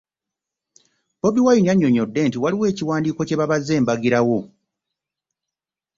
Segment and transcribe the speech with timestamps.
[1.21, 4.39] Bobi Wine annyonnyodde nti waliwo ekiwandiiko kye babaze mbagirawo